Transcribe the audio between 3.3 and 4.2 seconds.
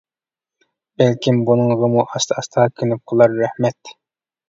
رەھمەت.